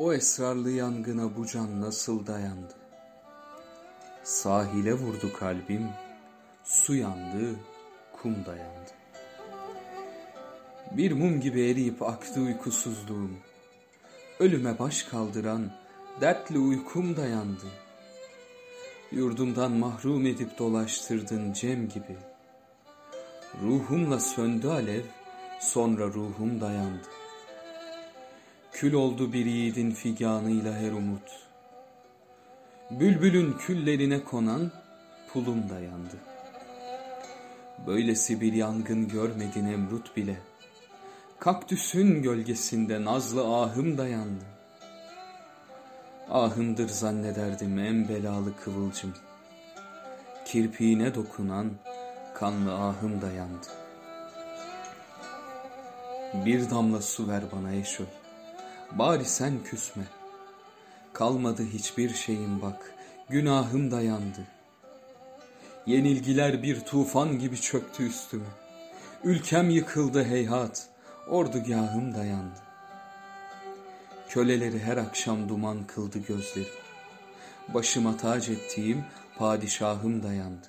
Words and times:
O 0.00 0.12
esrarlı 0.12 0.70
yangına 0.70 1.36
bu 1.36 1.46
can 1.46 1.80
nasıl 1.80 2.26
dayandı? 2.26 2.74
Sahile 4.22 4.94
vurdu 4.94 5.32
kalbim, 5.38 5.88
su 6.64 6.94
yandı, 6.94 7.56
kum 8.12 8.46
dayandı. 8.46 8.90
Bir 10.90 11.12
mum 11.12 11.40
gibi 11.40 11.70
eriyip 11.70 12.02
aktı 12.02 12.40
uykusuzluğum. 12.40 13.30
Ölüme 14.38 14.78
baş 14.78 15.02
kaldıran 15.02 15.72
dertli 16.20 16.58
uykum 16.58 17.16
dayandı. 17.16 17.66
Yurdumdan 19.12 19.72
mahrum 19.72 20.26
edip 20.26 20.58
dolaştırdın 20.58 21.52
cem 21.52 21.88
gibi. 21.88 22.16
Ruhumla 23.62 24.20
söndü 24.20 24.68
alev, 24.68 25.04
sonra 25.60 26.06
ruhum 26.06 26.60
dayandı. 26.60 27.19
Kül 28.72 28.92
oldu 28.92 29.32
bir 29.32 29.46
yiğidin 29.46 29.90
figanıyla 29.90 30.74
her 30.74 30.92
umut. 30.92 31.22
Bülbülün 32.90 33.52
küllerine 33.52 34.24
konan 34.24 34.72
pulum 35.32 35.70
dayandı. 35.70 36.16
Böylesi 37.86 38.40
bir 38.40 38.52
yangın 38.52 39.08
görmedi 39.08 39.64
Nemrut 39.64 40.16
bile. 40.16 40.36
Kaktüsün 41.38 42.22
gölgesinde 42.22 43.04
nazlı 43.04 43.56
ahım 43.56 43.98
dayandı. 43.98 44.44
Ahımdır 46.30 46.88
zannederdim 46.88 47.78
en 47.78 48.08
belalı 48.08 48.56
kıvılcım. 48.56 49.14
Kirpiğine 50.44 51.14
dokunan 51.14 51.70
kanlı 52.34 52.74
ahım 52.74 53.20
dayandı. 53.22 53.66
Bir 56.34 56.70
damla 56.70 57.02
su 57.02 57.28
ver 57.28 57.42
bana 57.52 57.72
eşöl. 57.72 58.19
Bari 58.92 59.24
sen 59.24 59.64
küsme. 59.64 60.04
Kalmadı 61.12 61.62
hiçbir 61.72 62.14
şeyim 62.14 62.62
bak, 62.62 62.94
günahım 63.28 63.90
dayandı. 63.90 64.46
Yenilgiler 65.86 66.62
bir 66.62 66.80
tufan 66.80 67.38
gibi 67.38 67.60
çöktü 67.60 68.06
üstüme. 68.06 68.46
Ülkem 69.24 69.70
yıkıldı 69.70 70.24
heyhat, 70.24 70.88
ordugahım 71.28 72.14
dayandı. 72.14 72.60
Köleleri 74.28 74.78
her 74.78 74.96
akşam 74.96 75.48
duman 75.48 75.86
kıldı 75.86 76.18
gözleri. 76.18 76.68
Başıma 77.74 78.16
tac 78.16 78.52
ettiğim 78.52 79.04
padişahım 79.38 80.22
dayandı. 80.22 80.66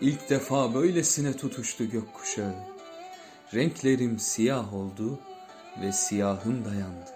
İlk 0.00 0.30
defa 0.30 0.74
böylesine 0.74 1.36
tutuştu 1.36 1.90
gökkuşağı. 1.90 2.54
Renklerim 3.54 4.18
siyah 4.18 4.74
oldu 4.74 5.18
ve 5.80 5.92
siyahım 5.92 6.64
dayandı. 6.64 7.10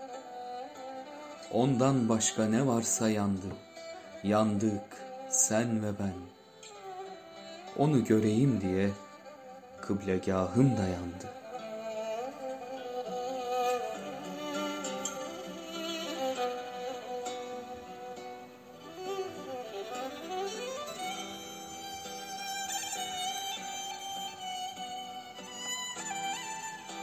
Ondan 1.53 2.09
başka 2.09 2.45
ne 2.45 2.67
varsa 2.67 3.11
yandı. 3.11 3.47
Yandık 4.23 4.83
sen 5.31 5.83
ve 5.83 5.99
ben. 5.99 6.15
Onu 7.79 8.05
göreyim 8.05 8.61
diye 8.61 8.91
kıblegahım 9.81 10.77
dayandı. 10.77 11.40